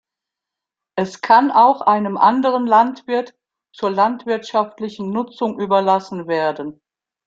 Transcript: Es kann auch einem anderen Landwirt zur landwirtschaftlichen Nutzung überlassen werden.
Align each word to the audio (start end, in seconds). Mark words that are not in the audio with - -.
Es 0.97 1.21
kann 1.21 1.51
auch 1.51 1.81
einem 1.81 2.17
anderen 2.17 2.65
Landwirt 2.65 3.35
zur 3.71 3.91
landwirtschaftlichen 3.91 5.11
Nutzung 5.11 5.59
überlassen 5.59 6.27
werden. 6.27 6.81